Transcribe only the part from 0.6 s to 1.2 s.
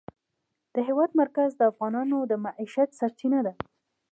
د هېواد